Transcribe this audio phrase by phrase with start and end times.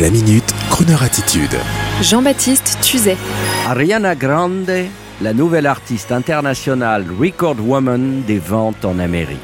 [0.00, 1.56] La minute, Kroneur attitude.
[2.02, 3.16] Jean-Baptiste Tuzet.
[3.66, 4.70] Ariana Grande,
[5.20, 9.40] la nouvelle artiste internationale record woman des ventes en Amérique.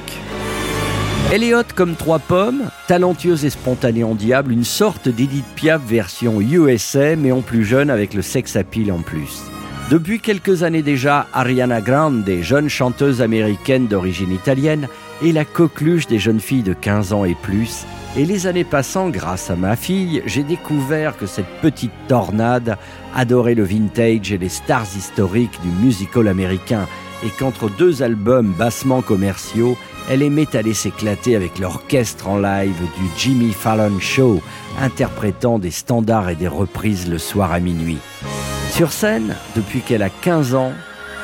[1.32, 7.16] Elliot comme trois pommes, talentueuse et spontanée en diable, une sorte d'Edith Piaf version USA
[7.16, 9.42] mais en plus jeune avec le sex appeal en plus.
[9.90, 14.86] Depuis quelques années déjà, Ariana Grande, jeune chanteuse américaine d'origine italienne,
[15.24, 17.86] est la coqueluche des jeunes filles de 15 ans et plus.
[18.16, 22.76] Et les années passant, grâce à ma fille, j'ai découvert que cette petite tornade
[23.12, 26.86] adorait le vintage et les stars historiques du musical américain
[27.24, 29.76] et qu'entre deux albums bassement commerciaux,
[30.08, 34.40] elle aimait aller s'éclater avec l'orchestre en live du Jimmy Fallon Show,
[34.80, 37.98] interprétant des standards et des reprises le soir à minuit.
[38.70, 40.72] Sur scène, depuis qu'elle a 15 ans,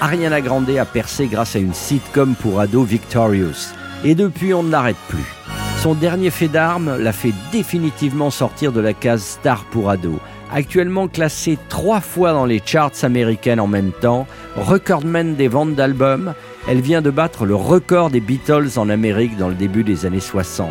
[0.01, 3.75] Ariana Grande a percé grâce à une sitcom pour ados Victorious.
[4.02, 5.40] Et depuis, on ne l'arrête plus.
[5.80, 10.18] Son dernier fait d'armes l'a fait définitivement sortir de la case star pour ados.
[10.52, 16.35] Actuellement classée trois fois dans les charts américaines en même temps, recordman des ventes d'albums,
[16.69, 20.21] elle vient de battre le record des Beatles en Amérique dans le début des années
[20.21, 20.69] 60.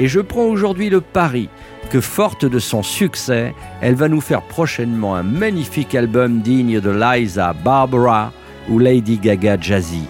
[0.00, 1.48] Et je prends aujourd'hui le pari
[1.88, 6.90] que forte de son succès, elle va nous faire prochainement un magnifique album digne de
[6.90, 8.32] Liza, Barbara
[8.68, 10.02] ou Lady Gaga Jazzy.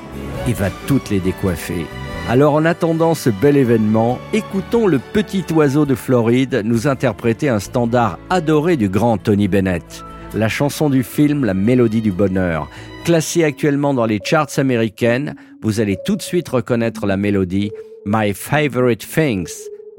[0.46, 1.84] Il va toutes les décoiffer.
[2.28, 7.58] Alors en attendant ce bel événement, écoutons le petit oiseau de Floride nous interpréter un
[7.58, 10.04] standard adoré du grand Tony Bennett.
[10.34, 12.68] La chanson du film La Mélodie du Bonheur.
[13.06, 17.72] Classée actuellement dans les charts américaines, vous allez tout de suite reconnaître la mélodie
[18.04, 19.54] My Favorite Things.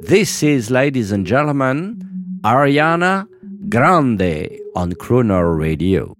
[0.07, 1.95] This is, ladies and gentlemen,
[2.43, 3.25] Ariana
[3.67, 4.21] Grande
[4.75, 6.15] on Crooner Radio.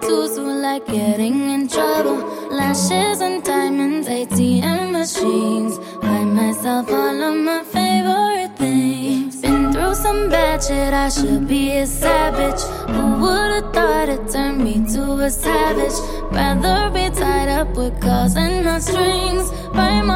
[0.00, 2.18] Tattoos who like getting in trouble.
[2.50, 5.78] Lashes and diamonds, ATM machines.
[6.00, 9.40] Buy myself all of my favorite things.
[9.40, 12.62] Been through some bad shit, I should be a savage.
[12.94, 15.96] Who would've thought it turned me to a savage?
[16.32, 19.50] Rather be tied up with calls and not strings.
[19.74, 20.15] Write my